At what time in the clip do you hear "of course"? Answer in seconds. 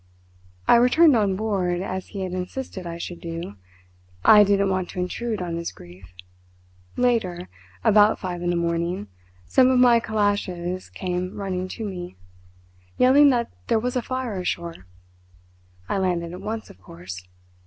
16.71-17.27